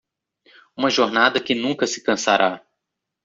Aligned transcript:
uma 0.75 0.89
jornada 0.89 1.39
que 1.39 1.53
nunca 1.53 1.85
se 1.85 2.01
cansará 2.01 2.65